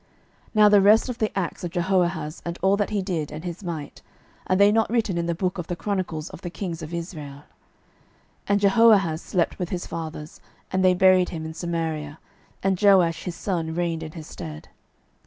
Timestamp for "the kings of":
6.41-6.91